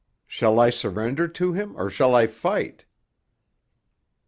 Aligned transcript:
"Shall 0.25 0.59
I 0.59 0.71
surrender 0.71 1.27
to 1.27 1.53
him 1.53 1.75
or 1.77 1.87
shall 1.91 2.15
I 2.15 2.25
fight?" 2.25 2.85